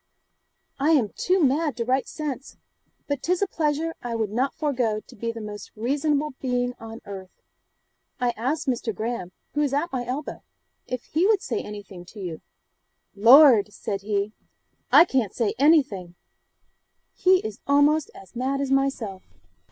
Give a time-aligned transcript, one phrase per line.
[0.79, 2.57] 'I am too mad to write sense,
[3.07, 7.01] but 'tis a pleasure I would not forgo to be the most reasonable being on
[7.05, 7.29] earth.
[8.19, 8.95] I asked Mr.
[8.95, 10.41] Graham, who is at my elbow,
[10.87, 12.41] if he would say anything to you,
[13.15, 14.31] "Lord!" said he,
[14.91, 16.15] "I can't say anything";
[17.13, 19.21] he is almost as mad as myself.'